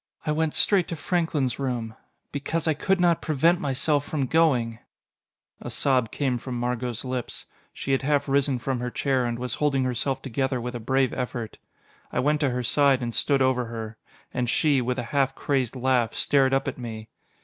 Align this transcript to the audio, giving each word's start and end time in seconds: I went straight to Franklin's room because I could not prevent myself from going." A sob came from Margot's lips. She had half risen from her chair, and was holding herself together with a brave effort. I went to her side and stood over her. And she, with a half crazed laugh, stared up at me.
I 0.25 0.31
went 0.31 0.55
straight 0.55 0.87
to 0.87 0.95
Franklin's 0.95 1.59
room 1.59 1.93
because 2.31 2.67
I 2.67 2.73
could 2.73 2.99
not 2.99 3.21
prevent 3.21 3.59
myself 3.59 4.03
from 4.03 4.25
going." 4.25 4.79
A 5.61 5.69
sob 5.69 6.09
came 6.11 6.39
from 6.39 6.59
Margot's 6.59 7.05
lips. 7.05 7.45
She 7.71 7.91
had 7.91 8.01
half 8.01 8.27
risen 8.27 8.57
from 8.57 8.79
her 8.79 8.89
chair, 8.89 9.25
and 9.25 9.37
was 9.37 9.53
holding 9.61 9.83
herself 9.83 10.19
together 10.23 10.59
with 10.59 10.73
a 10.73 10.79
brave 10.79 11.13
effort. 11.13 11.59
I 12.11 12.19
went 12.19 12.39
to 12.41 12.49
her 12.49 12.63
side 12.63 13.03
and 13.03 13.13
stood 13.13 13.43
over 13.43 13.65
her. 13.65 13.97
And 14.33 14.49
she, 14.49 14.81
with 14.81 14.97
a 14.97 15.03
half 15.13 15.35
crazed 15.35 15.75
laugh, 15.75 16.15
stared 16.15 16.51
up 16.51 16.67
at 16.67 16.79
me. 16.79 17.09